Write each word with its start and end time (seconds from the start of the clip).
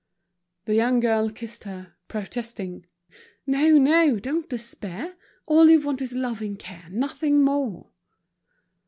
The 0.65 0.73
young 0.73 0.99
girl 0.99 1.29
kissed 1.29 1.63
her, 1.65 1.93
protesting: 2.07 2.87
"No, 3.45 3.77
no, 3.77 4.17
don't 4.17 4.49
despair, 4.49 5.15
all 5.45 5.69
you 5.69 5.79
want 5.79 6.01
is 6.01 6.15
loving 6.15 6.55
care, 6.55 6.87
nothing 6.89 7.43
more." 7.43 7.91